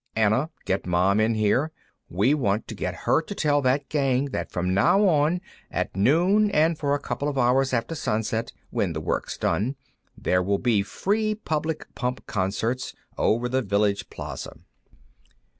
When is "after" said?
7.71-7.93